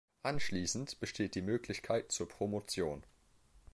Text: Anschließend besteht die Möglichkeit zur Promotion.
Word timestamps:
Anschließend 0.23 0.99
besteht 0.99 1.35
die 1.35 1.43
Möglichkeit 1.43 2.11
zur 2.11 2.27
Promotion. 2.27 3.03